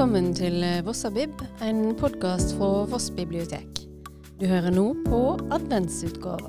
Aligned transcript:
Velkommen 0.00 0.30
til 0.32 0.62
Vossabib, 0.80 1.42
en 1.60 1.90
podkast 1.92 2.54
fra 2.56 2.86
Voss 2.88 3.10
bibliotek. 3.12 3.82
Du 4.40 4.46
hører 4.48 4.72
nå 4.72 4.84
på 5.04 5.18
adventsutgava. 5.52 6.48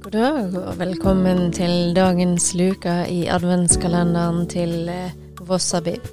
God 0.00 0.16
dag 0.16 0.56
og 0.62 0.80
velkommen 0.80 1.52
til 1.52 1.92
dagens 2.00 2.48
luke 2.56 2.96
i 3.04 3.26
adventskalenderen 3.28 4.48
til 4.48 4.88
eh, 4.88 5.12
Vossabib. 5.44 6.08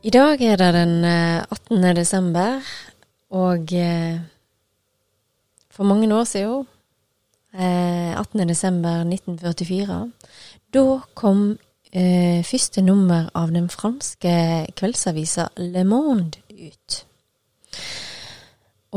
I 0.00 0.16
dag 0.16 0.48
er 0.48 0.56
det 0.64 0.72
den 0.80 0.96
eh, 1.04 1.44
18. 1.44 1.94
desember, 2.00 2.74
og 3.28 3.76
eh, 3.76 4.16
for 5.78 5.86
mange 5.86 6.10
år 6.14 6.24
siden, 6.26 6.66
eh, 7.54 8.18
18. 8.18 8.48
desember 8.48 9.04
1944, 9.04 10.10
da 10.74 11.00
kom 11.14 11.58
eh, 11.92 12.42
første 12.44 12.82
nummer 12.82 13.30
av 13.34 13.52
den 13.54 13.68
franske 13.70 14.32
kveldsavisa 14.74 15.46
Le 15.56 15.84
Monde 15.84 16.42
ut. 16.50 17.04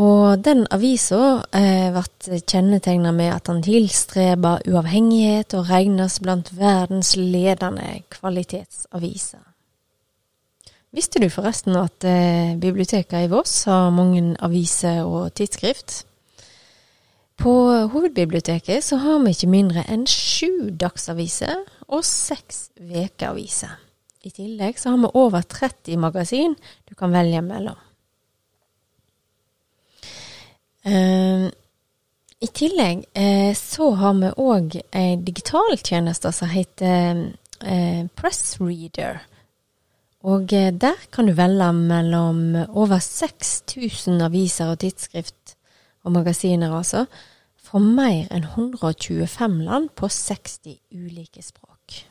Og 0.01 0.41
den 0.41 0.65
avisa 0.71 1.43
eh, 1.53 1.93
ble 1.93 2.41
kjennetegna 2.49 3.11
med 3.13 3.29
at 3.35 3.47
han 3.51 3.61
tilstreba 3.61 4.57
uavhengighet 4.65 5.53
og 5.53 5.69
regnes 5.69 6.17
blant 6.23 6.49
verdens 6.57 7.13
ledende 7.15 8.01
kvalitetsaviser. 8.09 9.43
Visste 10.91 11.21
du 11.21 11.29
forresten 11.29 11.77
at 11.77 12.03
eh, 12.03 12.57
biblioteket 12.57 13.27
i 13.27 13.29
Voss 13.29 13.67
har 13.69 13.93
mange 13.93 14.31
aviser 14.41 15.03
og 15.05 15.35
tidsskrift? 15.37 16.07
På 17.41 17.71
hovedbiblioteket 17.89 18.83
så 18.83 18.95
har 19.01 19.23
vi 19.23 19.31
ikke 19.33 19.47
mindre 19.49 19.81
enn 19.89 20.03
sju 20.05 20.69
dagsaviser 20.77 21.63
og 21.89 22.03
seks 22.05 22.67
ukeaviser. 22.77 23.79
I 24.21 24.29
tillegg 24.29 24.77
så 24.77 24.91
har 24.93 24.99
vi 25.01 25.09
over 25.17 25.41
30 25.49 25.97
magasin 25.97 26.53
du 26.85 26.93
kan 26.93 27.09
velge 27.09 27.41
mellom. 27.41 27.79
Eh, 30.85 31.47
I 32.45 32.51
tillegg 32.61 33.07
eh, 33.17 33.57
så 33.57 33.89
har 33.97 34.13
vi 34.21 34.31
òg 34.37 34.77
ei 34.93 35.17
digitaltjeneste 35.25 36.29
som 36.37 36.53
heter 36.53 37.25
eh, 37.65 38.05
Pressreader. 38.21 39.23
Og 40.29 40.53
eh, 40.53 40.69
der 40.69 41.09
kan 41.09 41.25
du 41.25 41.33
velge 41.33 41.73
mellom 41.73 42.45
over 42.69 43.01
6000 43.01 44.21
aviser 44.29 44.75
og 44.75 44.83
tidsskrift 44.85 45.57
og 46.05 46.13
magasiner, 46.21 46.69
altså, 46.73 47.07
fra 47.71 47.79
mer 47.79 48.27
enn 48.35 48.43
125 48.43 49.61
land 49.63 49.93
på 49.95 50.09
60 50.11 50.77
ulike 50.91 51.43
språk. 51.43 52.01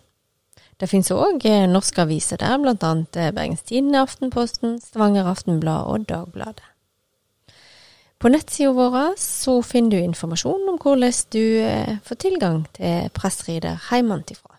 Det 0.80 0.88
finnes 0.88 1.12
òg 1.12 1.44
eh, 1.44 1.66
norske 1.68 2.00
aviser 2.00 2.40
der, 2.40 2.56
annet 2.56 3.16
eh, 3.20 3.32
Bergens 3.36 3.66
Tidende, 3.68 4.00
Aftenposten, 4.00 4.78
Stavanger 4.80 5.28
Aftenblad 5.28 5.84
og 5.92 6.08
Dagbladet. 6.08 6.64
På 8.20 8.28
nettsida 8.28 8.72
vår 8.76 9.14
så 9.20 9.60
finner 9.64 9.96
du 9.96 10.04
informasjon 10.04 10.66
om 10.72 10.80
hvordan 10.80 11.12
du 11.32 11.44
eh, 11.60 12.00
får 12.04 12.20
tilgang 12.24 12.64
til 12.76 13.12
pressrider 13.16 13.80
hjemmefra. 13.90 14.56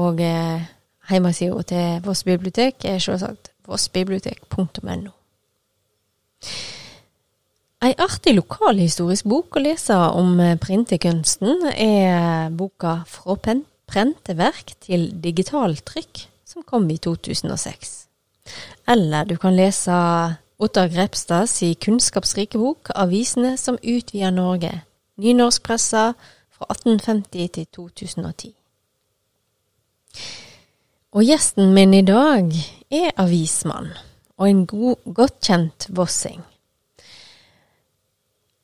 Og 0.00 0.20
eh, 0.24 0.68
hjemmesida 1.10 1.62
til 1.68 2.04
Voss 2.04 2.24
bibliotek 2.24 2.84
er 2.88 3.00
selvsagt 3.00 3.52
vossbibliotek.no. 3.68 5.16
Ei 7.80 7.94
artig 7.96 8.34
lokalhistorisk 8.36 9.24
bok 9.24 9.56
å 9.56 9.60
lese 9.64 9.94
om 10.12 10.34
eh, 10.44 10.58
printekunsten 10.60 11.62
er 11.72 12.50
boka 12.52 12.98
Fra 13.08 13.38
prenteverk 13.40 14.74
til 14.84 15.06
digitaltrykk, 15.24 16.26
som 16.44 16.60
kom 16.60 16.84
i 16.92 16.98
2006. 17.00 17.94
Eller 18.84 19.24
du 19.24 19.38
kan 19.40 19.56
lese 19.56 19.96
Ottar 20.60 20.92
Grepstad 20.92 21.48
i 21.64 21.72
kunnskapsrike 21.72 22.60
bok 22.60 22.92
'Avisene 22.92 23.56
som 23.56 23.80
utvider 23.80 24.36
Norge', 24.36 24.84
nynorskpressa 25.16 26.12
fra 26.52 26.68
1850 26.76 27.48
til 27.48 27.66
2010. 27.72 28.52
Og 31.16 31.24
gjesten 31.24 31.72
min 31.72 31.96
i 31.96 32.04
dag 32.04 32.52
er 32.92 33.10
avismann, 33.16 33.94
og 34.36 34.50
en 34.50 34.66
god, 34.66 34.96
godt 35.14 35.40
kjent 35.40 35.88
vossing. 35.88 36.44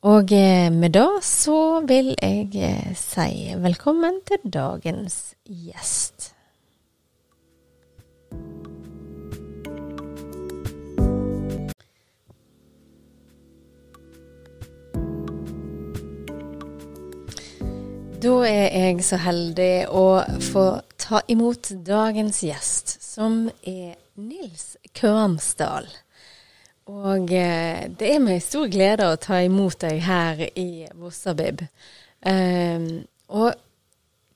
Og 0.05 0.31
eh, 0.31 0.69
med 0.71 0.93
det 0.93 1.23
så 1.25 1.81
vil 1.89 2.11
jeg 2.21 2.51
eh, 2.53 2.93
si 2.93 3.55
velkommen 3.57 4.19
til 4.29 4.43
dagens 4.53 5.33
gjest. 5.49 6.33
Da 18.21 18.35
er 18.45 18.69
jeg 18.69 19.01
så 19.05 19.17
heldig 19.21 19.87
å 19.89 20.21
få 20.51 20.67
ta 21.01 21.25
imot 21.25 21.71
dagens 21.85 22.43
gjest, 22.45 22.99
som 23.01 23.47
er 23.65 23.97
Nils 24.13 24.75
Kørmsdal. 24.93 25.89
Og 26.87 27.33
eh, 27.35 27.91
det 27.99 28.13
er 28.15 28.21
meg 28.23 28.39
stor 28.43 28.67
glede 28.71 29.09
å 29.11 29.17
ta 29.19 29.41
imot 29.43 29.81
deg 29.83 29.99
her 30.05 30.39
i 30.55 30.87
Vossabib. 30.95 31.61
Um, 32.23 33.03
og 33.27 33.51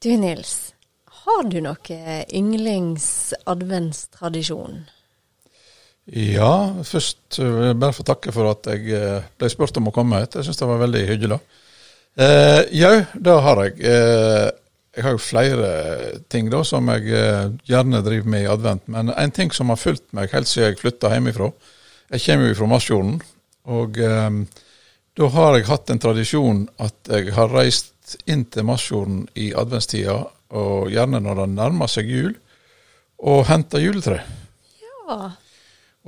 du 0.03 0.17
Nils, 0.19 0.75
har 1.23 1.47
du 1.47 1.63
noe 1.63 1.79
yndlings-adventstradisjon? 2.27 4.83
Ja, 6.11 6.75
først 6.83 7.39
uh, 7.39 7.71
bare 7.71 7.95
få 7.95 8.03
takke 8.03 8.35
for 8.35 8.51
at 8.51 8.67
jeg 8.73 8.91
ble 9.39 9.47
spurt 9.53 9.77
om 9.79 9.87
å 9.87 9.95
komme 9.95 10.19
hit. 10.19 10.35
Jeg 10.35 10.43
syns 10.49 10.59
det 10.59 10.71
var 10.73 10.83
veldig 10.83 11.03
hyggelig. 11.07 11.39
Uh, 12.19 12.67
ja, 12.75 13.07
det 13.15 13.31
har 13.47 13.63
jeg. 13.63 13.79
Uh, 13.79 14.51
jeg 14.91 15.07
har 15.07 15.15
jo 15.15 15.23
flere 15.23 15.71
ting 16.27 16.51
da 16.51 16.67
som 16.67 16.83
jeg 16.91 17.07
gjerne 17.63 18.03
driver 18.03 18.27
med 18.27 18.43
i 18.43 18.51
advent. 18.51 18.83
Men 18.91 19.07
en 19.15 19.31
ting 19.31 19.47
som 19.55 19.71
har 19.71 19.79
fulgt 19.79 20.11
meg 20.11 20.27
helt 20.35 20.51
siden 20.51 20.67
jeg 20.73 20.81
flytta 20.81 21.07
hjemmefra 21.13 21.47
Jeg 22.11 22.25
kommer 22.25 22.49
jo 22.49 22.57
fra 22.59 22.67
Masfjorden. 22.67 23.21
Og 23.71 23.97
um, 24.01 24.43
da 25.17 25.27
har 25.35 25.57
jeg 25.57 25.67
hatt 25.69 25.91
en 25.93 26.01
tradisjon 26.01 26.61
at 26.81 27.11
jeg 27.11 27.35
har 27.35 27.53
reist 27.53 28.17
inn 28.27 28.43
til 28.51 28.67
Masfjorden 28.67 29.25
i 29.39 29.51
adventstida, 29.55 30.17
og 30.51 30.91
gjerne 30.91 31.21
når 31.23 31.43
det 31.43 31.49
nærmer 31.53 31.91
seg 31.91 32.09
jul, 32.11 32.33
og 33.21 33.45
henta 33.47 33.79
juletre. 33.79 34.17
Ja. 34.81 35.29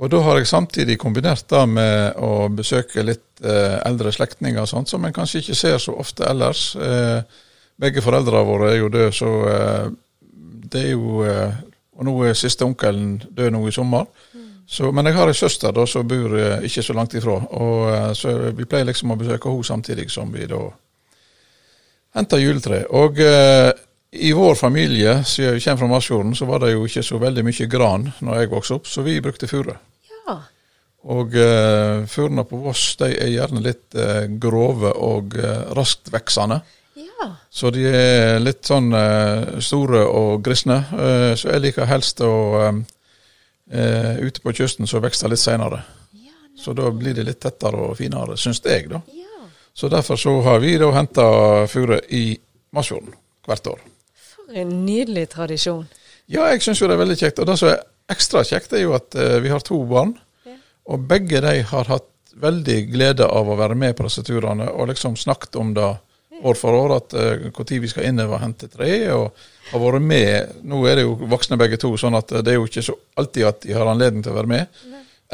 Og 0.02 0.10
da 0.10 0.20
har 0.26 0.40
jeg 0.40 0.50
samtidig 0.50 0.98
kombinert 0.98 1.46
det 1.48 1.62
med 1.70 2.18
å 2.18 2.48
besøke 2.52 3.04
litt 3.06 3.44
eh, 3.46 3.76
eldre 3.86 4.10
slektninger 4.12 4.64
og 4.64 4.68
sånt, 4.68 4.90
som 4.90 5.04
en 5.06 5.14
kanskje 5.14 5.44
ikke 5.44 5.56
ser 5.56 5.78
så 5.80 5.94
ofte 6.02 6.26
ellers. 6.26 6.72
Eh, 6.74 7.22
begge 7.80 8.02
foreldrene 8.02 8.48
våre 8.48 8.72
er 8.72 8.80
jo 8.80 8.90
døde, 8.90 9.14
så 9.14 9.30
eh, 9.52 9.86
det 10.74 10.82
er 10.82 10.92
jo 10.96 11.22
eh, 11.28 11.62
Og 11.94 12.02
nå 12.08 12.12
er 12.26 12.34
siste 12.34 12.66
onkelen 12.66 13.20
død 13.30 13.52
nå 13.54 13.60
i 13.68 13.72
sommer. 13.72 14.08
Så, 14.66 14.90
men 14.92 15.06
jeg 15.06 15.16
har 15.18 15.28
ei 15.28 15.36
søster 15.36 15.74
da 15.76 15.84
som 15.86 16.06
bor 16.08 16.36
eh, 16.38 16.64
ikke 16.64 16.82
så 16.82 16.94
langt 16.96 17.14
ifra, 17.18 17.36
og 17.60 17.90
eh, 17.92 18.12
så 18.16 18.32
vi 18.56 18.64
pleier 18.64 18.88
liksom 18.88 19.12
å 19.12 19.18
besøke 19.20 19.50
henne 19.50 19.68
samtidig 19.68 20.06
som 20.12 20.32
vi 20.32 20.46
da 20.48 20.62
henter 22.16 22.40
juletre. 22.40 22.84
Og 22.96 23.20
eh, 23.20 23.70
i 24.24 24.30
vår 24.32 24.54
familie, 24.56 25.18
jeg 25.26 25.60
kommer 25.64 25.82
fra 25.82 25.90
Masfjorden, 25.90 26.34
så 26.38 26.48
var 26.48 26.62
det 26.62 26.72
jo 26.72 26.86
ikke 26.86 27.02
så 27.04 27.18
veldig 27.20 27.44
mye 27.44 27.68
gran 27.68 28.08
når 28.22 28.40
jeg 28.40 28.52
vokste 28.54 28.78
opp, 28.78 28.88
så 28.88 29.04
vi 29.04 29.18
brukte 29.20 29.50
furu. 29.50 29.74
Ja. 30.28 30.38
Og 31.04 31.34
uh, 31.36 32.06
furene 32.08 32.46
på 32.48 32.62
Voss 32.62 32.94
de 33.02 33.10
er 33.12 33.34
gjerne 33.34 33.60
litt 33.60 33.92
eh, 33.98 34.24
grove 34.40 34.94
og 35.04 35.34
raskt 35.76 36.08
veksende. 36.14 36.62
Ja. 36.94 37.30
Så 37.50 37.70
de 37.74 37.84
er 37.88 38.40
litt 38.42 38.66
sånn 38.66 38.92
eh, 38.96 39.58
store 39.64 40.04
og 40.06 40.42
grisne. 40.44 40.78
Eh, 40.92 41.32
så 41.38 41.54
jeg 41.54 41.64
liker 41.64 41.88
helst 41.90 42.22
å 42.24 42.34
eh, 43.70 44.16
Ute 44.24 44.40
på 44.44 44.52
kysten 44.52 44.86
så 44.90 45.00
vokser 45.04 45.28
det 45.28 45.36
litt 45.36 45.44
seinere. 45.44 45.82
Ja, 46.18 46.32
Så 46.58 46.74
da 46.76 46.90
blir 46.90 47.14
det 47.14 47.24
litt 47.26 47.40
tettere 47.42 47.80
og 47.90 47.96
finere, 47.98 48.36
syns 48.40 48.62
jeg, 48.64 48.88
da. 48.90 49.00
ja. 49.08 49.46
Så 49.74 49.88
derfor 49.90 50.16
så 50.16 50.36
har 50.46 50.60
vi 50.62 50.76
da 50.78 50.90
henta 50.94 51.24
furu 51.66 51.96
i 52.14 52.38
Masfjorden 52.74 53.14
hvert 53.46 53.66
år. 53.66 53.80
For 54.36 54.54
en 54.60 54.70
nydelig 54.86 55.28
tradisjon. 55.32 55.88
Ja, 56.30 56.46
jeg 56.52 56.62
syns 56.62 56.80
jo 56.80 56.86
det 56.88 56.94
er 56.94 57.02
veldig 57.02 57.16
kjekt. 57.18 57.40
Og 57.42 57.48
det 57.50 57.56
som 57.58 57.68
er 57.72 57.82
ekstra 58.14 58.44
kjekt, 58.46 58.72
er 58.72 58.84
jo 58.84 58.94
at 58.96 59.14
eh, 59.18 59.40
vi 59.42 59.50
har 59.50 59.64
to 59.66 59.80
barn. 59.90 60.14
Ja. 60.46 60.54
Og 60.94 61.08
begge 61.10 61.42
de 61.42 61.56
har 61.66 61.90
hatt 61.90 62.06
veldig 62.38 62.78
glede 62.92 63.26
av 63.26 63.50
å 63.50 63.56
være 63.58 63.74
med 63.78 63.96
på 63.98 64.06
disse 64.06 64.22
turene, 64.26 64.66
og 64.70 64.88
liksom 64.90 65.16
snakket 65.18 65.58
om 65.60 65.74
det 65.74 65.90
år 66.42 66.58
for 66.58 66.76
år, 66.76 66.96
at 66.96 67.14
når 67.14 67.80
vi 67.80 67.88
skal 67.88 68.08
innover 68.08 68.38
og 68.38 68.42
hente 68.42 68.68
tre. 68.68 68.90
Og 69.14 69.44
har 69.70 69.80
vært 69.80 70.02
med 70.04 70.60
Nå 70.68 70.82
er 70.88 70.98
det 70.98 71.06
jo 71.06 71.16
voksne 71.30 71.58
begge 71.60 71.78
to, 71.80 71.94
sånn 72.00 72.16
at 72.18 72.32
eh, 72.32 72.44
det 72.44 72.54
er 72.54 72.60
jo 72.60 72.68
ikke 72.68 72.84
så 72.84 72.96
alltid 73.20 73.48
at 73.48 73.64
de 73.64 73.76
har 73.76 73.90
anledning 73.90 74.24
til 74.24 74.34
å 74.34 74.38
være 74.40 74.52
med. 74.52 74.82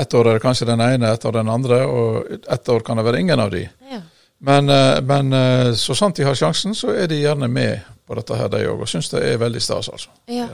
ett 0.00 0.14
år 0.14 0.28
er 0.28 0.38
det 0.38 0.42
kanskje 0.42 0.66
den 0.66 0.80
ene, 0.80 1.12
ett 1.12 1.24
år 1.24 1.32
den 1.32 1.48
andre, 1.48 1.82
og 1.86 2.30
ett 2.48 2.68
år 2.68 2.80
kan 2.80 2.96
det 2.96 3.04
være 3.04 3.20
ingen 3.20 3.40
av 3.40 3.50
de. 3.50 3.66
Ja. 3.90 4.00
Men, 4.38 4.68
eh, 4.70 5.00
men 5.02 5.32
eh, 5.32 5.72
så 5.74 5.94
sant 5.94 6.16
de 6.16 6.24
har 6.24 6.34
sjansen, 6.34 6.74
så 6.74 6.94
er 6.94 7.10
de 7.10 7.20
gjerne 7.20 7.48
med 7.48 7.80
på 8.06 8.14
dette 8.16 8.36
her, 8.38 8.48
de 8.48 8.62
òg. 8.70 8.80
Og 8.80 8.88
syns 8.88 9.10
det 9.12 9.24
er 9.32 9.42
veldig 9.42 9.60
stas, 9.62 9.90
altså. 9.92 10.10
ja. 10.30 10.48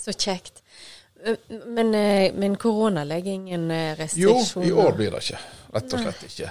Så 0.00 0.14
kjekt. 0.16 0.62
Eh, 1.26 1.36
Men, 1.66 1.94
eh, 1.94 2.32
men 2.34 2.56
korona 2.56 3.04
legger 3.04 3.32
ingen 3.32 3.70
eh, 3.70 4.08
Jo, 4.16 4.38
i 4.64 4.72
år 4.72 4.96
blir 4.96 5.10
det 5.12 5.20
ikke. 5.26 5.40
Rett 5.74 5.92
og 5.94 6.00
slett 6.00 6.22
ikke. 6.24 6.50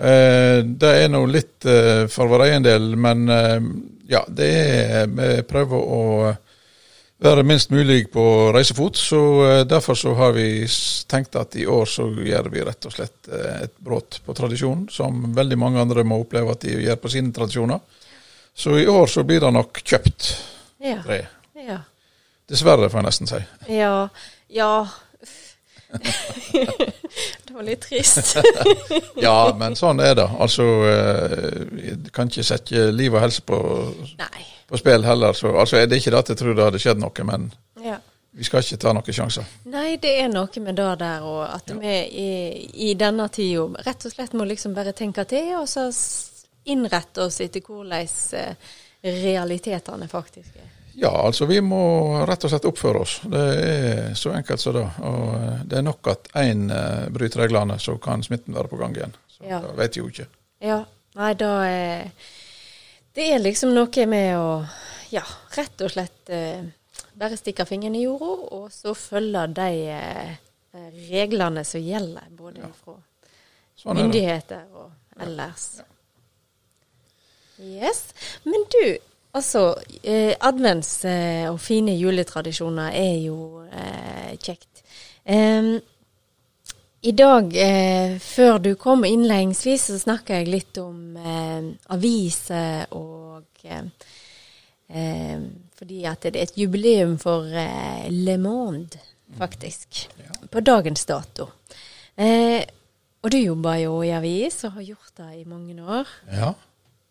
Eh, 0.00 0.60
det 0.64 0.92
er 1.02 1.08
nå 1.12 1.22
litt 1.28 1.66
for 2.12 2.30
vår 2.30 2.46
egen 2.48 2.66
del, 2.66 2.90
men 3.00 3.28
eh, 3.28 3.60
ja, 4.08 4.22
det 4.28 4.50
er 4.54 5.06
Vi 5.10 5.30
prøver 5.48 5.76
å 5.96 6.02
være 7.18 7.42
minst 7.48 7.70
mulig 7.72 8.10
på 8.12 8.52
reisefot, 8.52 8.96
så 8.96 9.20
eh, 9.46 9.62
derfor 9.68 9.94
så 9.96 10.12
har 10.18 10.34
vi 10.36 10.66
tenkt 11.08 11.36
at 11.40 11.56
i 11.56 11.66
år 11.66 11.86
så 11.88 12.08
gjør 12.12 12.50
vi 12.52 12.64
rett 12.66 12.88
og 12.88 12.92
slett 12.92 13.30
et 13.32 13.72
brudd 13.78 14.18
på 14.24 14.36
tradisjonen, 14.36 14.88
som 14.92 15.32
veldig 15.36 15.58
mange 15.58 15.80
andre 15.80 16.04
må 16.04 16.20
oppleve 16.20 16.52
at 16.52 16.66
de 16.66 16.76
gjør 16.84 17.00
på 17.00 17.12
sine 17.16 17.32
tradisjoner. 17.32 17.80
Så 18.56 18.76
i 18.80 18.86
år 18.88 19.06
så 19.12 19.24
blir 19.24 19.40
det 19.40 19.52
nok 19.52 19.82
kjøpt 19.84 20.30
Ja. 20.80 21.00
tre. 21.04 21.22
Ja. 21.56 21.80
Dessverre, 22.48 22.90
får 22.92 23.00
jeg 23.00 23.06
nesten 23.08 23.30
si. 23.32 23.40
Ja. 23.74 24.08
ja. 24.52 24.86
var 27.56 27.66
litt 27.66 27.84
trist. 27.86 28.36
Ja, 29.26 29.36
men 29.56 29.74
sånn 29.78 30.00
er 30.04 30.14
det. 30.18 30.26
Altså, 30.40 30.64
eh, 30.90 31.62
jeg 31.86 32.12
kan 32.14 32.28
ikke 32.30 32.44
sette 32.46 32.90
liv 32.92 33.14
og 33.16 33.22
helse 33.24 33.42
på, 33.48 33.58
på 34.68 34.80
spill 34.80 35.04
heller. 35.06 35.32
Så, 35.36 35.50
altså, 35.56 35.80
det 35.86 35.96
er 35.96 36.02
ikke 36.04 36.12
det 36.14 36.20
at 36.24 36.32
jeg 36.34 36.40
tror 36.42 36.54
det 36.58 36.66
hadde 36.68 36.82
skjedd 36.82 37.00
noe, 37.02 37.26
men 37.32 37.48
Ja. 37.84 37.96
vi 38.36 38.44
skal 38.44 38.60
ikke 38.64 38.78
ta 38.84 38.92
noen 38.92 39.16
sjanser. 39.18 39.48
Nei, 39.72 39.96
det 40.02 40.12
er 40.20 40.28
noe 40.32 40.60
med 40.64 40.76
det 40.76 40.88
der, 41.00 41.24
og 41.24 41.42
at 41.48 41.72
vi 41.80 41.94
i, 42.24 42.30
i 42.90 42.94
denne 42.98 43.28
tida 43.32 43.66
rett 43.86 44.04
og 44.08 44.12
slett 44.12 44.36
må 44.36 44.44
liksom 44.48 44.74
bare 44.76 44.92
tenke 44.96 45.24
til, 45.28 45.54
og 45.60 45.68
så 45.70 45.88
innrette 46.66 47.22
oss 47.24 47.40
etter 47.44 47.62
hvordan 47.62 48.08
eh, 48.36 48.72
realitetene 49.06 50.08
faktisk 50.10 50.56
er. 50.60 50.72
Ja, 50.96 51.10
altså 51.26 51.44
vi 51.48 51.58
må 51.60 51.80
rett 52.28 52.44
og 52.46 52.50
slett 52.52 52.64
oppføre 52.68 53.02
oss. 53.04 53.18
Det 53.28 53.42
er 53.66 54.14
så 54.16 54.32
enkelt 54.32 54.62
som 54.62 54.74
det. 54.78 54.84
Og 55.04 55.34
eh, 55.36 55.58
det 55.68 55.78
er 55.80 55.84
nok 55.84 56.08
at 56.12 56.30
én 56.40 56.66
eh, 56.72 57.06
bryter 57.12 57.42
reglene, 57.44 57.76
så 57.82 57.98
kan 58.00 58.24
smitten 58.24 58.56
være 58.56 58.70
på 58.72 58.78
gang 58.80 58.96
igjen. 58.96 59.12
Så 59.36 59.44
Ja. 59.44 59.60
det 59.60 59.74
vet 59.76 59.96
jeg 59.98 60.04
jo 60.04 60.08
ikke. 60.14 60.28
Ja. 60.64 60.78
Nei, 61.16 61.32
da 61.40 61.50
er 61.64 62.10
Det 63.16 63.26
er 63.32 63.38
liksom 63.40 63.70
noe 63.72 64.06
med 64.06 64.36
å 64.36 64.48
ja, 65.10 65.22
rett 65.56 65.80
og 65.86 65.92
slett 65.92 66.28
eh, 66.32 66.64
bare 67.16 67.36
stikke 67.40 67.64
fingeren 67.68 67.94
i 67.96 68.02
jorda, 68.04 68.32
og 68.56 68.66
så 68.72 68.92
følge 68.96 69.46
de 69.56 69.68
eh, 69.92 70.34
reglene 71.10 71.62
som 71.64 71.80
gjelder, 71.80 72.26
både 72.36 72.68
fra 72.84 72.96
Sånn 73.76 73.92
er 73.96 74.02
myndigheter 74.02 74.64
og 74.76 74.90
ellers. 75.20 75.66
Yes. 77.60 78.02
Men 78.44 78.64
du, 78.72 78.96
altså 79.36 79.74
eh, 80.02 80.32
Advents 80.40 80.92
eh, 81.08 81.44
og 81.50 81.60
fine 81.62 81.94
juletradisjoner 81.96 82.96
er 82.96 83.18
jo 83.26 83.66
eh, 83.68 84.32
kjekt. 84.40 84.82
I 87.06 87.12
dag, 87.12 87.52
eh, 87.54 88.16
før 88.18 88.58
du 88.62 88.72
kom 88.78 89.04
innledningsvis, 89.06 89.88
så 89.90 89.98
snakka 90.00 90.40
jeg 90.40 90.50
litt 90.50 90.78
om 90.82 91.18
eh, 91.18 91.68
aviser 91.94 92.94
og 92.96 93.66
eh, 93.66 93.84
Fordi 95.76 95.98
at 96.06 96.22
det 96.22 96.32
er 96.32 96.46
et 96.46 96.58
jubileum 96.58 97.16
for 97.18 97.50
Le 98.10 98.36
Monde, 98.38 99.00
faktisk. 99.36 100.06
På 100.50 100.62
dagens 100.62 101.04
dato. 101.04 101.48
Eh, 102.16 102.62
og 103.22 103.32
du 103.34 103.36
jobber 103.38 103.80
jo 103.82 103.98
i 104.06 104.12
avis 104.14 104.62
og 104.64 104.76
har 104.78 104.86
gjort 104.92 105.18
det 105.18 105.30
i 105.40 105.44
mange 105.44 105.74
år. 105.82 106.08
Ja. 106.30 106.52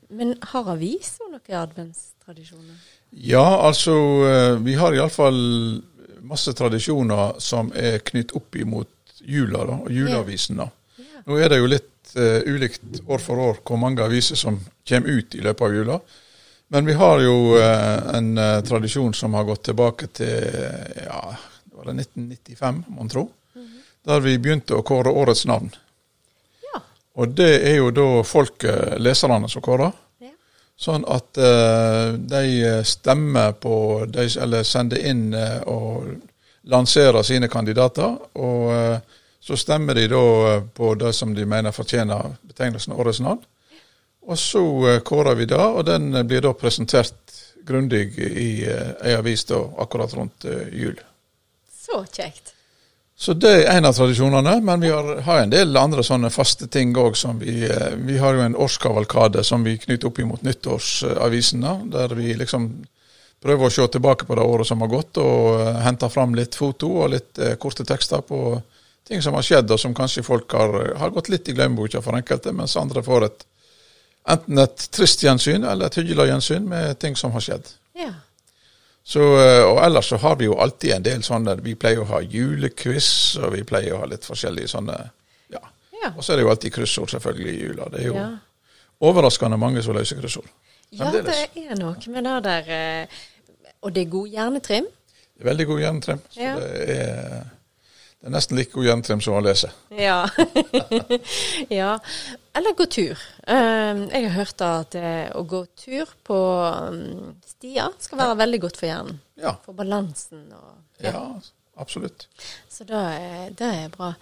Men 0.09 0.35
har 0.53 0.69
aviser 0.71 1.29
noen 1.29 1.91
adventstradisjoner? 2.25 2.75
Ja, 3.09 3.61
altså 3.61 3.93
eh, 4.25 4.57
vi 4.63 4.75
har 4.75 4.93
iallfall 4.93 5.81
masse 6.25 6.53
tradisjoner 6.53 7.39
som 7.39 7.71
er 7.75 7.99
knytt 7.99 8.33
opp 8.35 8.55
imot 8.55 8.89
jula 9.21 9.65
da, 9.65 9.77
og 9.85 9.91
juleavisen. 9.91 10.57
da. 10.57 10.69
Ja. 10.97 11.21
Nå 11.25 11.37
er 11.37 11.49
det 11.49 11.59
jo 11.59 11.69
litt 11.69 12.13
uh, 12.17 12.41
ulikt 12.45 13.01
år 13.05 13.21
for 13.21 13.41
år 13.41 13.59
hvor 13.65 13.77
mange 13.81 14.03
aviser 14.03 14.37
som 14.37 14.59
kommer 14.87 15.09
ut 15.09 15.35
i 15.35 15.41
løpet 15.41 15.65
av 15.65 15.75
jula. 15.75 15.99
Men 16.73 16.85
vi 16.85 16.93
har 16.97 17.21
jo 17.21 17.35
uh, 17.57 18.17
en 18.17 18.37
uh, 18.37 18.61
tradisjon 18.65 19.13
som 19.13 19.33
har 19.37 19.45
gått 19.45 19.67
tilbake 19.69 20.09
til 20.17 20.33
ja, 21.05 21.21
det 21.63 21.77
var 21.77 21.89
det 21.91 21.97
1995, 22.05 22.83
mon 22.87 23.09
tro. 23.09 23.27
Der 24.05 24.21
vi 24.21 24.37
begynte 24.37 24.77
å 24.77 24.85
kåre 24.85 25.13
årets 25.13 25.45
navn. 25.49 25.71
Ja. 26.73 26.81
Og 27.21 27.37
det 27.37 27.53
er 27.69 27.79
jo 27.79 27.89
da 27.93 28.09
folket, 28.25 28.97
leserne, 29.01 29.49
som 29.49 29.65
kårer. 29.65 29.93
Sånn 30.75 31.05
at 31.07 31.39
uh, 31.39 32.17
de 32.19 32.81
stemmer 32.83 33.53
på 33.63 34.05
de, 34.11 34.25
Eller 34.43 34.65
sender 34.67 34.99
inn 35.07 35.29
uh, 35.31 35.61
og 35.71 36.09
lanserer 36.67 37.23
sine 37.23 37.47
kandidater. 37.47 38.17
Og 38.35 38.73
uh, 38.73 39.21
så 39.45 39.57
stemmer 39.57 39.93
de 39.93 40.07
da 40.07 40.55
eh, 40.55 40.63
på 40.73 40.95
det 40.95 41.11
som 41.13 41.33
de 41.35 41.43
mener 41.45 41.71
fortjener 41.71 42.31
betegnelsen 42.49 42.95
Årets 42.97 43.19
navn. 43.21 43.43
Og 44.25 44.39
så 44.41 44.63
eh, 44.89 45.03
kårer 45.05 45.37
vi 45.37 45.45
det, 45.45 45.59
og 45.61 45.85
den 45.85 46.07
eh, 46.15 46.25
blir 46.25 46.41
da 46.41 46.55
presentert 46.57 47.35
grundig 47.61 48.17
i 48.17 48.65
eh, 48.65 48.95
ei 49.05 49.13
avis 49.13 49.45
da 49.45 49.59
akkurat 49.85 50.17
rundt 50.17 50.47
eh, 50.49 50.65
jul. 50.73 50.97
Så 51.69 52.01
kjekt. 52.09 52.54
Så 53.17 53.33
det 53.33 53.51
er 53.63 53.77
en 53.77 53.87
av 53.87 53.95
tradisjonene, 53.95 54.57
men 54.67 54.81
vi 54.83 54.89
har, 54.91 55.21
har 55.23 55.39
en 55.41 55.51
del 55.53 55.77
andre 55.79 56.03
sånne 56.03 56.29
faste 56.33 56.67
ting 56.67 56.91
òg. 56.99 57.15
Vi, 57.39 57.61
eh, 57.63 57.95
vi 57.95 58.17
har 58.19 58.35
jo 58.35 58.43
en 58.43 58.57
årskavalkade 58.59 59.43
som 59.47 59.63
vi 59.63 59.77
knytter 59.79 60.09
opp 60.09 60.19
imot 60.19 60.43
nyttårsavisene, 60.43 61.77
der 61.93 62.15
vi 62.19 62.33
liksom 62.35 62.67
prøver 63.45 63.67
å 63.67 63.71
se 63.71 63.87
tilbake 63.93 64.27
på 64.27 64.35
det 64.35 64.43
året 64.43 64.67
som 64.67 64.83
har 64.83 64.91
gått, 64.91 65.21
og 65.23 65.61
eh, 65.61 65.81
henter 65.85 66.11
fram 66.11 66.35
litt 66.35 66.59
foto 66.59 66.91
og 67.05 67.13
litt 67.15 67.39
eh, 67.39 67.55
korte 67.61 67.87
tekster 67.87 68.25
på 68.27 68.59
ting 69.07 69.23
som 69.23 69.37
har 69.37 69.47
skjedd, 69.47 69.71
og 69.71 69.79
som 69.79 69.95
kanskje 69.95 70.25
folk 70.25 70.51
har, 70.57 70.75
har 70.99 71.15
gått 71.15 71.31
litt 71.31 71.47
i 71.47 71.55
glemmeboka 71.55 72.03
for 72.03 72.17
enkelte, 72.19 72.51
mens 72.51 72.75
andre 72.81 73.05
får 73.05 73.29
et 73.29 73.45
enten 74.25 74.59
et 74.59 74.87
trist 74.91 75.21
gjensyn 75.21 75.63
eller 75.63 75.87
et 75.87 75.97
hyggelig 75.99 76.31
gjensyn 76.31 76.63
med 76.67 76.97
ting 76.99 77.15
som 77.15 77.33
har 77.35 77.43
skjedd. 77.45 77.67
Så, 79.05 79.21
eh, 79.37 79.61
og 79.69 79.77
ellers 79.85 80.07
så 80.09 80.17
har 80.17 80.35
vi 80.39 80.47
jo 80.47 80.55
alltid 80.57 80.95
en 80.95 81.03
del 81.05 81.21
sånne 81.23 81.53
Vi 81.61 81.75
pleier 81.77 81.99
å 82.01 82.07
ha 82.09 82.21
julequiz, 82.25 83.37
og 83.37 83.51
vi 83.53 83.61
pleier 83.63 83.93
å 83.93 83.99
ha 84.01 84.07
litt 84.09 84.25
forskjellige 84.25 84.71
sånne 84.71 84.95
Ja. 85.53 85.61
Ja. 86.01 86.09
Og 86.17 86.23
så 86.25 86.33
er 86.33 86.37
det 86.39 86.45
jo 86.47 86.49
alltid 86.49 86.73
kryssord 86.73 87.09
selvfølgelig 87.13 87.53
i 87.53 87.61
jula. 87.67 87.89
Det 87.93 88.01
er 88.01 88.07
jo 88.07 88.15
Ja. 88.15 88.29
overraskende 89.01 89.57
mange 89.61 89.83
som 89.83 89.93
løser 89.95 90.17
kryssord. 90.19 90.49
ja, 90.91 91.11
det 91.11 91.25
er 91.55 91.75
noe 91.77 91.95
med 92.07 92.23
det 92.23 92.43
der 92.43 92.69
eh, 93.01 93.07
Og 93.83 93.93
det 93.93 94.01
er 94.07 94.09
god 94.09 94.27
hjernetrim. 94.29 94.85
Det 95.37 95.43
er 95.45 95.49
veldig 95.51 95.65
god 95.67 95.79
hjernetrim. 95.79 96.19
Så 96.31 96.41
Ja. 96.41 96.55
det, 96.55 96.99
er, 96.99 97.43
det 98.25 98.31
er 98.31 98.33
nesten 98.33 98.57
like 98.57 98.73
god 98.73 98.87
gjentrem 98.87 99.19
som 99.21 99.35
å 99.37 99.41
lese. 99.45 99.67
Ja. 99.93 100.23
ja. 101.79 101.91
Eller 102.57 102.73
gå 102.73 102.87
tur. 102.89 103.19
Eh, 103.45 103.99
jeg 104.01 104.23
har 104.23 104.33
hørt 104.33 104.63
at 104.65 104.97
eh, 104.97 105.27
å 105.37 105.43
gå 105.45 105.59
tur 105.77 106.09
på 106.25 106.39
um, 106.89 107.35
stier 107.45 107.93
skal 108.01 108.23
være 108.23 108.39
veldig 108.39 108.61
godt 108.63 108.81
for 108.81 108.89
hjernen. 108.89 109.19
Ja, 109.37 109.53
For 109.61 109.77
balansen 109.77 110.47
og 110.57 111.05
ja 111.05 111.21
absolutt. 111.77 112.25
Så 112.65 112.89
det 112.89 112.97
er, 112.97 113.53
det 113.53 113.69
er 113.83 113.93
bra. 113.93 114.15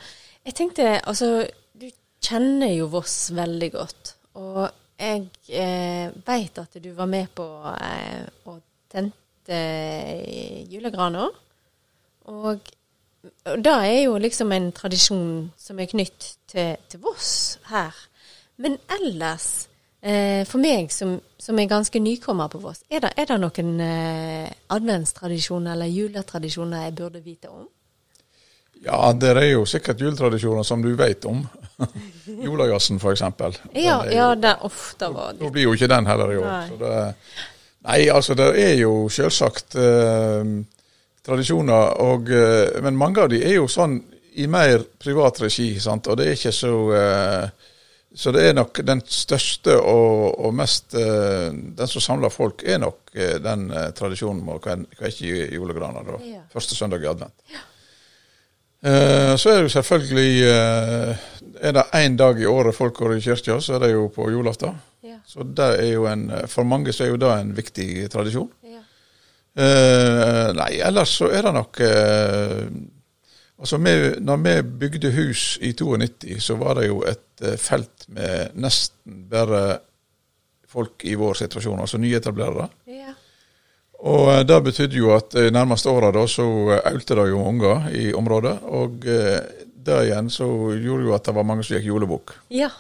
Jeg 0.44 0.60
tenkte, 0.60 0.90
altså 1.00 1.48
Du 1.72 1.88
kjenner 2.20 2.76
jo 2.76 2.92
Voss 2.92 3.32
veldig 3.32 3.72
godt. 3.72 4.16
Og 4.36 4.66
jeg 5.00 5.30
eh, 5.48 6.12
veit 6.28 6.60
at 6.60 6.76
du 6.76 6.92
var 7.00 7.08
med 7.08 7.32
på 7.40 7.48
eh, 7.72 8.28
å 8.52 8.60
tente 8.92 9.64
julegrana. 10.76 11.32
Og, 12.28 12.46
og 12.52 12.74
det 13.24 13.74
er 13.74 14.00
jo 14.04 14.18
liksom 14.20 14.52
en 14.52 14.72
tradisjon 14.76 15.52
som 15.58 15.80
er 15.80 15.92
knytt 15.92 16.34
til, 16.52 16.76
til 16.92 17.04
Voss 17.04 17.60
her. 17.70 17.96
Men 18.60 18.76
ellers, 18.92 19.68
eh, 20.04 20.44
for 20.48 20.62
meg 20.64 20.92
som, 20.92 21.16
som 21.40 21.60
er 21.60 21.72
ganske 21.72 22.00
nykommer 22.04 22.52
på 22.52 22.60
Voss, 22.64 22.84
er 22.92 23.06
det, 23.06 23.14
er 23.18 23.30
det 23.32 23.40
noen 23.40 23.80
eh, 23.84 24.52
adventstradisjoner 24.76 25.76
eller 25.76 25.92
juletradisjoner 25.92 26.88
jeg 26.88 26.98
burde 27.00 27.24
vite 27.24 27.52
om? 27.52 27.66
Ja, 28.84 29.14
det 29.16 29.32
er 29.32 29.48
jo 29.54 29.64
sikkert 29.70 30.02
juletradisjoner 30.04 30.68
som 30.68 30.84
du 30.84 30.92
vet 31.00 31.24
om. 31.26 31.46
Julejazzen 32.46 33.00
eksempel. 33.00 33.56
Ja, 33.72 34.02
ja 34.12 34.34
det 34.36 34.58
ofte 34.68 35.08
var 35.14 35.34
det 35.34 35.46
Nå 35.46 35.52
blir 35.56 35.70
jo 35.70 35.74
ikke 35.78 35.88
den 35.88 36.08
heller 36.10 36.34
i 36.34 36.38
år. 36.42 36.50
Nei. 36.52 36.68
Så 36.68 36.80
det, 36.82 36.98
nei, 37.88 38.00
altså 38.12 38.36
det 38.36 38.50
er 38.60 38.76
jo 38.82 38.94
selvsagt 39.08 39.80
eh, 39.80 40.52
tradisjoner, 41.24 41.94
og, 42.04 42.30
eh, 42.30 42.82
men 42.84 42.98
mange 43.00 43.22
av 43.24 43.30
de 43.32 43.40
er 43.44 43.56
jo 43.58 43.68
sånn 43.72 44.00
i 44.36 44.48
mer 44.50 44.82
privat 45.00 45.40
regi, 45.44 45.80
sant? 45.80 46.08
og 46.10 46.18
det 46.18 46.26
er 46.28 46.34
ikke 46.40 46.52
så 46.56 46.74
eh, 46.98 47.50
Så 48.16 48.30
det 48.32 48.44
er 48.46 48.54
nok 48.54 48.78
den 48.86 49.00
største 49.10 49.74
og, 49.80 50.36
og 50.46 50.54
mest 50.54 50.94
eh, 50.94 51.48
Den 51.50 51.88
som 51.90 52.02
samler 52.02 52.30
folk, 52.30 52.62
er 52.64 52.78
nok 52.78 53.10
den 53.42 53.64
tradisjonen 53.98 54.44
med 54.46 54.62
kvekke 54.62 55.48
julegraner 55.56 56.04
da, 56.12 56.20
Ja. 56.26 56.42
første 56.54 56.76
søndag 56.76 57.02
i 57.02 57.10
advent. 57.10 57.34
Eh, 58.84 59.36
så 59.40 59.50
er 59.50 59.56
det 59.62 59.64
jo 59.70 59.74
selvfølgelig 59.78 60.44
eh, 60.44 61.16
Er 61.64 61.72
det 61.78 61.84
én 61.96 62.18
dag 62.20 62.40
i 62.42 62.46
året 62.46 62.76
folk 62.76 62.98
går 63.00 63.16
i 63.18 63.22
kirka, 63.24 63.60
så 63.62 63.76
er 63.78 63.80
det 63.86 63.92
jo 63.94 64.10
på 64.12 64.26
julaften. 64.30 64.76
Ja. 65.04 65.16
Så 65.26 65.44
det 65.48 65.70
er 65.80 65.92
jo 65.94 66.06
en, 66.12 66.26
for 66.52 66.64
mange 66.68 66.92
så 66.94 67.06
er 67.06 67.14
jo 67.14 67.18
det 67.22 67.30
en 67.32 67.54
viktig 67.56 68.10
tradisjon. 68.12 68.50
Eh, 69.54 70.50
nei, 70.58 70.72
ellers 70.82 71.14
så 71.20 71.30
er 71.30 71.46
det 71.46 71.54
nok 71.54 71.80
uh, 71.86 72.66
Altså, 73.64 73.78
vi, 73.78 73.92
når 74.20 74.40
vi 74.42 74.54
bygde 74.82 75.12
hus 75.14 75.44
i 75.62 75.70
92, 75.78 76.40
så 76.42 76.56
var 76.60 76.80
det 76.80 76.88
jo 76.90 77.04
et 77.08 77.44
uh, 77.46 77.54
felt 77.62 78.08
med 78.12 78.58
nesten 78.60 79.28
bare 79.30 79.78
folk 80.68 81.06
i 81.06 81.14
vår 81.16 81.38
situasjon, 81.44 81.80
altså 81.80 82.00
nyetablerere. 82.02 82.66
Ja. 82.90 83.14
Og 84.10 84.32
det 84.50 84.58
betydde 84.66 84.98
jo 84.98 85.14
at 85.16 85.30
de 85.38 85.54
nærmeste 85.54 85.94
åra 85.94 86.10
da 86.12 86.26
så 86.28 86.44
aulte 86.82 87.16
det 87.16 87.28
jo 87.30 87.46
unger 87.46 87.86
i 87.94 88.10
området. 88.18 88.56
Og 88.68 89.06
det 89.06 90.00
igjen 90.10 90.34
så 90.34 90.50
gjorde 90.74 91.08
jo 91.08 91.14
at 91.16 91.30
det 91.30 91.36
var 91.38 91.48
mange 91.48 91.64
som 91.64 91.78
gikk 91.78 91.88
julebukk. 91.94 92.36
ja. 92.52 92.74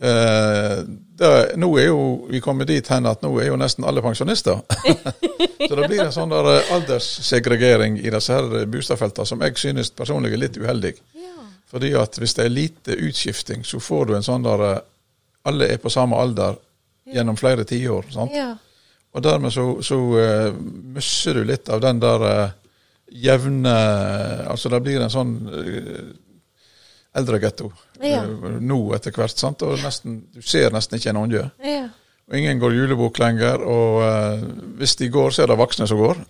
Eh, 0.00 0.78
det, 1.16 1.56
nå 1.56 1.70
er 1.80 1.86
jo 1.88 2.00
vi 2.28 2.40
kommet 2.44 2.68
dit 2.68 2.88
hen 2.92 3.08
at 3.08 3.22
nå 3.24 3.30
er 3.40 3.48
jo 3.48 3.60
nesten 3.60 3.86
alle 3.88 4.02
pensjonister. 4.04 4.60
så 5.68 5.70
det 5.72 5.88
blir 5.88 6.02
en 6.04 6.12
sånn 6.12 6.34
der 6.34 6.50
eh, 6.52 6.74
alderssegregering 6.76 7.96
i 8.02 8.12
disse 8.12 8.36
her 8.36 8.66
boligfeltene 8.68 9.28
som 9.28 9.44
jeg 9.46 9.56
synes 9.60 9.92
personlig 9.96 10.34
er 10.36 10.44
litt 10.44 10.60
uheldig. 10.60 10.92
Ja. 11.16 11.48
Fordi 11.72 11.94
at 11.98 12.20
hvis 12.20 12.36
det 12.36 12.44
er 12.44 12.52
lite 12.52 12.98
utskifting, 13.08 13.64
så 13.64 13.80
får 13.80 14.10
du 14.10 14.14
en 14.18 14.26
sånn 14.26 14.46
der 14.46 14.68
eh, 14.68 14.84
Alle 15.46 15.68
er 15.70 15.78
på 15.78 15.90
samme 15.94 16.18
alder 16.18 16.56
gjennom 17.14 17.36
flere 17.38 17.62
tiår. 17.62 18.08
Ja. 18.34 18.48
Og 19.14 19.22
dermed 19.22 19.52
så, 19.54 19.78
så 19.78 19.96
uh, 19.96 20.56
mister 20.96 21.38
du 21.38 21.44
litt 21.46 21.68
av 21.70 21.78
den 21.80 22.00
der 22.02 22.24
uh, 22.26 22.54
jevne 23.06 23.74
Altså 24.50 24.72
det 24.74 24.80
blir 24.82 25.00
en 25.00 25.12
sånn 25.14 25.30
uh, 25.46 26.00
eldregetto 27.16 27.70
Ja. 28.02 28.22
uh, 28.24 28.56
nå 28.60 28.80
etter 28.96 29.14
hvert. 29.16 29.36
sant? 29.38 29.62
Og 29.66 29.78
nesten, 29.82 30.22
du 30.34 30.42
ser 30.42 30.70
nesten 30.74 30.98
ikke 31.00 31.10
en 31.14 31.22
unge. 31.24 31.44
Ja. 31.64 31.86
Og 32.26 32.34
ingen 32.40 32.58
går 32.58 32.74
julebukk 32.74 33.18
lenger. 33.22 33.62
Og 33.62 34.00
uh, 34.02 34.46
hvis 34.80 34.96
de 35.00 35.08
går, 35.14 35.30
så 35.30 35.44
er 35.44 35.52
det 35.52 35.58
voksne 35.62 35.86
som 35.88 35.98
går. 36.02 36.16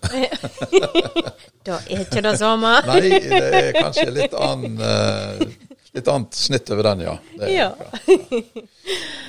Da 1.67 1.81
er 1.91 1.99
ikke 2.05 2.21
det 2.23 2.37
samme. 2.39 2.69
Nei, 2.87 3.01
det 3.27 3.39
er 3.57 3.73
kanskje 3.75 4.05
litt 4.15 4.35
annen 4.39 4.77
uh, 4.79 5.41
Litt 5.97 6.07
annet 6.13 6.35
snitt 6.37 6.69
over 6.71 6.85
den, 6.91 7.01
ja. 7.07 7.15
Det, 7.39 7.47
Ja. 7.51 7.71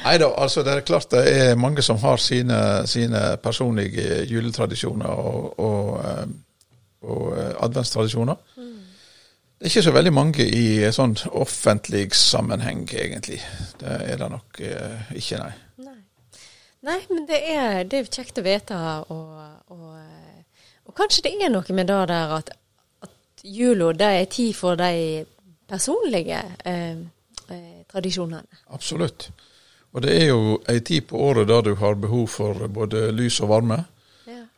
Nei 0.05 0.13
da, 0.21 0.29
altså 0.37 0.63
det 0.67 0.75
er 0.75 0.85
klart 0.87 1.09
det 1.15 1.23
er 1.33 1.55
mange 1.59 1.83
som 1.83 1.99
har 2.03 2.21
sine, 2.21 2.59
sine 2.87 3.23
personlige 3.43 4.21
juletradisjoner 4.29 5.09
og, 5.09 5.47
og, 5.59 5.89
eh, 6.05 6.27
og 7.09 7.25
eh, 7.39 7.55
adventstradisjoner. 7.65 8.37
Det 9.59 9.67
er 9.67 9.73
ikke 9.73 9.83
så 9.89 9.93
veldig 9.97 10.13
mange 10.15 10.45
i 10.55 10.67
sånn 10.95 11.17
offentlig 11.35 12.05
sammenheng, 12.15 12.85
egentlig. 12.95 13.41
Det 13.81 13.97
er 14.07 14.21
det 14.21 14.29
nok 14.31 14.61
eh, 14.63 15.09
ikke, 15.19 15.41
nei. 15.43 15.51
Nei. 15.83 15.97
Nei, 16.87 16.99
men 17.11 17.25
det 17.27 17.41
er, 17.43 17.81
det 17.83 17.99
er 17.99 18.05
jo 18.05 18.13
kjekt 18.21 18.39
å 18.39 18.45
vite, 18.47 18.79
og, 19.11 19.33
og, 19.75 19.89
eh, 19.99 20.63
og 20.87 20.95
kanskje 20.95 21.25
det 21.27 21.35
er 21.43 21.51
noe 21.51 21.75
med 21.75 21.91
det 21.91 21.99
der 22.13 22.37
at, 22.37 22.55
at 23.03 23.43
jula 23.43 23.91
er 24.07 24.31
tid 24.31 24.55
for 24.55 24.79
de 24.79 25.25
personlige 25.69 26.39
eh, 26.63 27.03
eh, 27.51 27.83
tradisjonene. 27.91 28.63
Absolutt. 28.71 29.31
Og 29.91 30.05
det 30.05 30.15
er 30.23 30.29
jo 30.31 30.59
ei 30.71 30.79
tid 30.87 31.09
på 31.11 31.19
året 31.19 31.49
der 31.51 31.67
du 31.67 31.75
har 31.83 31.99
behov 31.99 32.29
for 32.31 32.69
både 32.71 33.09
lys 33.11 33.41
og 33.43 33.51
varme. 33.57 33.83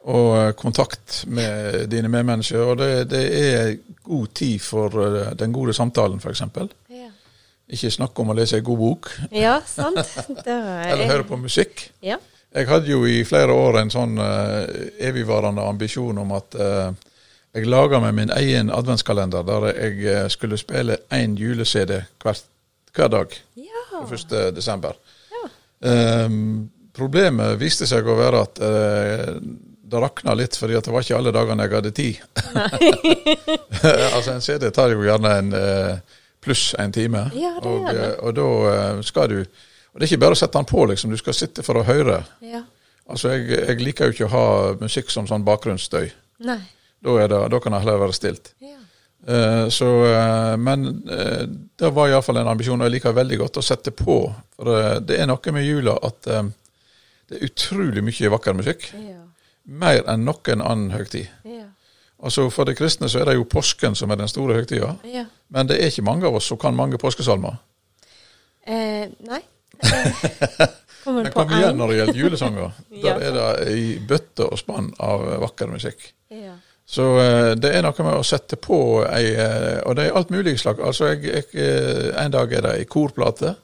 Og 0.08 0.30
eh, 0.38 0.52
kontakt 0.56 1.24
med 1.28 1.88
dine 1.92 2.08
medmennesker. 2.08 2.62
Og 2.72 2.78
det, 2.80 3.10
det 3.10 3.24
er 3.40 3.74
god 4.06 4.30
tid 4.34 4.58
for 4.64 4.96
eh, 5.04 5.32
den 5.36 5.52
gode 5.52 5.74
samtalen, 5.76 6.20
f.eks. 6.22 6.40
Ja. 6.88 7.10
Ikke 7.70 7.90
snakk 7.92 8.18
om 8.18 8.32
å 8.32 8.36
lese 8.38 8.58
ei 8.58 8.64
god 8.66 8.80
bok, 8.80 9.10
ja, 9.30 9.60
sant. 9.68 10.00
Det 10.46 10.50
er, 10.56 10.88
eller 10.94 11.10
høre 11.12 11.26
på 11.28 11.36
musikk. 11.38 11.84
Ja. 12.02 12.16
Jeg 12.50 12.66
hadde 12.66 12.90
jo 12.90 13.04
i 13.06 13.20
flere 13.22 13.54
år 13.54 13.78
en 13.78 13.92
sånn 13.94 14.16
uh, 14.18 14.64
evigvarende 14.98 15.62
ambisjon 15.62 16.18
om 16.18 16.32
at 16.34 16.56
uh, 16.58 16.88
jeg 17.54 17.68
laga 17.70 18.00
meg 18.02 18.16
min 18.16 18.32
egen 18.34 18.72
adventskalender 18.74 19.46
der 19.46 19.68
jeg 19.70 20.32
skulle 20.34 20.58
spille 20.58 20.96
én 21.14 21.36
jule-CD 21.38 22.00
hver, 22.24 22.40
hver 22.96 23.12
dag 23.14 23.36
Ja. 23.54 23.84
på 24.00 24.18
1. 24.18 24.34
desember. 24.56 24.98
Ja. 25.30 25.44
Um, 26.26 26.70
problemet 26.96 27.54
viste 27.62 27.86
seg 27.86 28.10
å 28.10 28.18
være 28.18 28.42
at 28.48 28.58
det 29.90 30.00
rakna 30.02 30.34
litt, 30.38 30.56
fordi 30.56 30.78
det 30.78 30.92
var 30.94 31.04
ikke 31.04 31.18
alle 31.18 31.32
dagene 31.34 31.66
jeg 31.66 31.74
hadde 31.76 31.92
tid. 31.96 32.20
altså 34.14 34.36
En 34.36 34.44
CD 34.44 34.68
tar 34.74 34.94
jo 34.94 35.04
gjerne 35.04 35.32
en 35.42 35.52
eh, 35.56 36.18
pluss 36.44 36.74
en 36.78 36.92
time. 36.94 37.26
Ja, 37.36 37.56
det 37.60 37.70
og, 37.70 37.88
eh, 37.92 38.12
og 38.18 38.36
da 38.38 38.48
eh, 38.72 39.02
skal 39.06 39.30
du 39.32 39.38
Og 39.90 39.98
det 39.98 40.06
er 40.06 40.12
ikke 40.12 40.22
bare 40.22 40.36
å 40.36 40.38
sette 40.38 40.54
den 40.54 40.68
på, 40.70 40.84
liksom. 40.86 41.10
Du 41.10 41.18
skal 41.18 41.34
sitte 41.34 41.64
for 41.66 41.80
å 41.80 41.86
høre. 41.86 42.22
ja. 42.46 42.62
Altså, 43.10 43.32
jeg, 43.34 43.48
jeg 43.50 43.80
liker 43.82 44.06
jo 44.06 44.14
ikke 44.14 44.26
å 44.28 44.30
ha 44.30 44.44
musikk 44.78 45.08
som 45.10 45.26
sånn 45.26 45.42
bakgrunnsstøy. 45.42 46.12
Nei. 46.46 46.60
Da, 47.02 47.16
det, 47.26 47.40
da 47.50 47.58
kan 47.58 47.74
det 47.74 47.80
heller 47.82 47.98
være 48.04 48.14
stilt. 48.14 48.52
Ja. 48.62 48.76
Uh, 49.26 49.66
så, 49.68 49.88
uh, 50.06 50.54
men 50.62 50.86
uh, 51.10 51.42
det 51.80 51.90
var 51.96 52.12
iallfall 52.12 52.38
en 52.38 52.52
ambisjon, 52.52 52.78
og 52.78 52.86
jeg 52.86 52.94
liker 52.94 53.16
veldig 53.16 53.40
godt 53.42 53.58
å 53.58 53.64
sette 53.66 53.90
på. 53.90 54.20
For 54.54 55.00
det 55.02 55.18
er 55.18 55.26
noe 55.26 55.56
med 55.56 55.66
jula 55.66 55.96
at 56.06 56.28
eh, 56.30 56.52
det 57.30 57.38
er 57.38 57.46
utrolig 57.46 58.02
mye 58.04 58.30
vakker 58.34 58.56
musikk. 58.58 58.90
Ja. 58.94 59.19
Mer 59.70 60.02
enn 60.10 60.24
noen 60.26 60.62
annen 60.64 60.90
høgtid. 60.94 61.28
Ja. 61.46 61.68
Altså 62.20 62.48
For 62.52 62.68
de 62.68 62.74
kristne 62.76 63.08
så 63.08 63.22
er 63.22 63.30
det 63.30 63.36
jo 63.38 63.46
påsken 63.48 63.94
som 63.96 64.10
er 64.10 64.18
den 64.20 64.28
store 64.28 64.58
høgtida. 64.58 64.94
ja. 65.08 65.24
Men 65.50 65.66
det 65.66 65.80
er 65.80 65.88
ikke 65.90 66.04
mange 66.06 66.26
av 66.28 66.36
oss 66.38 66.46
som 66.46 66.58
kan 66.58 66.76
mange 66.76 66.98
påskesalmer. 66.98 67.56
Eh, 68.66 69.08
nei. 69.26 69.40
Kommer 71.04 71.24
Men 71.24 71.32
kom 71.32 71.52
igjen 71.56 71.70
en? 71.72 71.78
når 71.80 71.88
det 71.88 71.96
gjelder 71.96 72.18
julesanger. 72.20 72.72
Ja. 73.00 73.14
Der 73.18 73.22
er 73.30 73.36
det 73.64 73.78
i 73.78 73.86
bøtte 74.08 74.46
og 74.50 74.58
spann 74.60 74.90
av 75.00 75.22
vakker 75.40 75.70
musikk. 75.72 76.10
Ja. 76.30 76.58
Så 76.90 77.06
eh, 77.22 77.52
det 77.56 77.70
er 77.76 77.82
noe 77.86 78.04
med 78.04 78.18
å 78.18 78.26
sette 78.26 78.58
på 78.60 78.76
ei 79.06 79.30
eh, 79.38 79.78
Og 79.86 79.94
det 79.96 80.08
er 80.08 80.16
alt 80.18 80.30
mulig 80.34 80.56
slag. 80.60 80.80
Altså 80.84 81.12
jeg, 81.12 81.22
jeg, 81.30 81.46
eh, 81.54 82.08
En 82.24 82.34
dag 82.34 82.52
er 82.52 82.66
det 82.66 82.72
ei 82.80 82.86
korplate. 82.90 83.54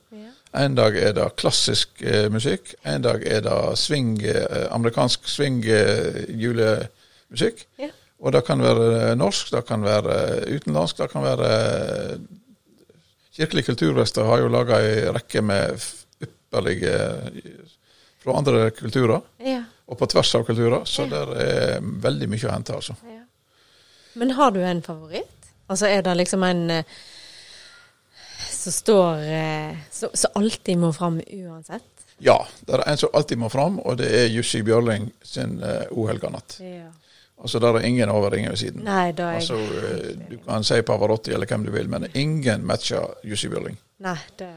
En 0.55 0.75
dag 0.75 0.97
er 0.97 1.13
det 1.13 1.27
klassisk 1.37 1.89
eh, 2.03 2.29
musikk. 2.33 2.75
En 2.85 3.03
dag 3.05 3.23
er 3.27 3.41
det 3.45 3.79
swing, 3.79 4.23
eh, 4.25 4.67
amerikansk 4.73 5.21
swing-julemusikk. 5.29 7.67
Ja. 7.79 7.89
og 8.21 8.33
det 8.33 8.45
kan 8.47 8.63
være 8.65 9.15
norsk, 9.17 9.51
det 9.53 9.67
kan 9.69 9.83
være 9.85 10.15
utenlandsk, 10.57 10.97
det 11.03 11.11
kan 11.13 11.23
være 11.23 11.51
eh, 12.13 12.19
Kirkelig 13.37 13.65
kulturvester 13.67 14.25
har 14.25 14.39
jo 14.41 14.49
laga 14.49 14.79
ei 14.81 15.11
rekke 15.13 15.43
med 15.45 15.77
ypperlige 16.25 16.93
eh, 16.97 17.43
fra 18.25 18.33
andre 18.39 18.71
kulturer, 18.73 19.21
Ja. 19.45 19.59
og 19.87 19.99
på 19.99 20.07
tvers 20.09 20.35
av 20.35 20.45
kulturer. 20.49 20.85
Så 20.89 21.03
Ja. 21.05 21.09
det 21.11 21.19
er 21.45 21.81
veldig 21.83 22.29
mye 22.33 22.47
å 22.49 22.53
hente, 22.55 22.73
altså. 22.75 22.95
Ja. 23.05 23.21
Men 24.15 24.31
har 24.31 24.51
du 24.51 24.61
en 24.65 24.81
favoritt? 24.83 25.29
Altså 25.69 25.87
er 25.87 26.01
det 26.03 26.17
liksom 26.17 26.43
en 26.49 26.71
eh, 26.71 26.85
som 28.67 28.75
står 28.75 29.23
eh, 29.23 29.77
Som 29.91 30.31
alltid 30.35 30.79
må 30.79 30.93
fram 30.93 31.21
uansett? 31.21 31.85
Ja, 32.19 32.47
det 32.67 32.75
er 32.75 32.83
en 32.89 32.99
som 32.99 33.13
alltid 33.13 33.39
må 33.39 33.49
fram, 33.53 33.79
og 33.79 33.99
det 34.01 34.09
er 34.09 34.31
Jussi 34.33 34.63
Bjørling 34.65 35.11
sin 35.23 35.59
uh, 35.61 35.85
'O 35.93 36.07
helga 36.09 36.31
natt'. 36.33 36.57
Ja. 36.65 36.89
Altså, 37.37 37.61
der 37.61 37.77
er 37.77 37.85
ingen 37.85 38.09
over, 38.09 38.35
ingen 38.35 38.51
ved 38.51 38.57
siden. 38.57 38.85
Nei, 38.85 39.13
da 39.13 39.23
er 39.23 39.43
Altså, 39.43 39.57
jeg... 39.57 40.15
Du 40.31 40.39
kan 40.47 40.65
si 40.65 40.81
Pavarotti 40.83 41.35
eller 41.37 41.47
hvem 41.47 41.67
du 41.67 41.71
vil, 41.75 41.91
men 41.93 42.07
ingen 42.15 42.65
matcher 42.67 43.13
Jussi 43.25 43.51
Bjørling. 43.53 43.77
Nei, 43.99 44.17
det 44.39 44.49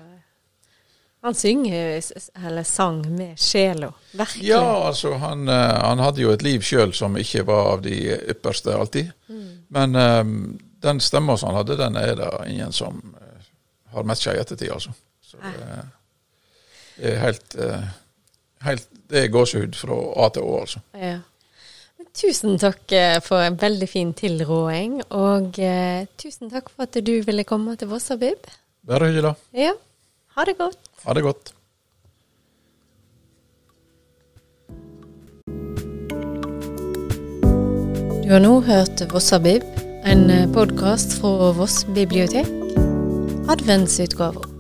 Han 1.23 1.35
synger 1.35 2.01
eller 2.47 2.63
sang 2.63 3.01
med 3.11 3.39
sjela. 3.39 3.91
Virkelig. 4.11 4.47
Ja, 4.47 4.87
altså, 4.87 5.13
han, 5.19 5.49
eh, 5.49 5.75
han 5.83 5.99
hadde 5.99 6.21
jo 6.21 6.31
et 6.31 6.41
liv 6.41 6.63
sjøl 6.63 6.93
som 6.95 7.17
ikke 7.19 7.43
var 7.43 7.73
av 7.73 7.81
de 7.83 7.97
ypperste 8.31 8.71
alltid. 8.71 9.11
Mm. 9.27 9.49
Men 9.67 9.95
um, 9.95 10.59
den 10.79 10.99
stemma 10.99 11.35
som 11.37 11.51
han 11.51 11.57
hadde, 11.57 11.75
den 11.75 11.99
er 11.99 12.15
det 12.15 12.29
ingen 12.47 12.71
som 12.71 13.01
eh, 13.19 13.28
har 13.93 14.03
matcha 14.07 14.35
i 14.35 14.41
ettertid, 14.41 14.71
altså. 14.73 14.93
Så 15.25 15.37
eh, 15.45 15.81
det 16.99 17.13
er 17.13 17.19
helt, 17.23 17.55
eh, 17.55 17.89
helt 18.65 18.87
Det 19.09 19.23
er 19.23 19.33
gåsehud 19.33 19.75
fra 19.77 19.97
A 20.25 20.29
til 20.35 20.45
Å, 20.45 20.55
altså. 20.61 20.81
Ja. 20.99 21.17
Tusen 22.19 22.57
takk 22.59 22.91
eh, 22.95 23.19
for 23.23 23.43
en 23.45 23.57
veldig 23.59 23.87
fin 23.89 24.11
tilråding, 24.17 24.99
og 25.15 25.59
eh, 25.61 26.07
tusen 26.19 26.51
takk 26.51 26.71
for 26.73 26.87
at 26.87 26.97
du 27.05 27.13
ville 27.25 27.45
komme 27.47 27.77
til 27.79 27.89
Vossabib. 27.91 28.49
Bare 28.89 29.11
hyggelig. 29.11 29.35
Ja, 29.55 29.73
ha 30.35 30.45
det 30.49 30.57
godt. 30.59 30.91
Ha 31.05 31.15
det 31.15 31.23
godt. 31.23 31.53
Du 38.19 38.33
har 38.35 38.43
nå 38.45 38.59
hørt 38.67 39.05
Vossabib, 39.13 39.65
en 40.05 40.29
podkast 40.53 41.17
fra 41.21 41.51
Voss 41.57 41.81
bibliotek. 41.95 42.58
adventsutgåvor. 43.49 44.58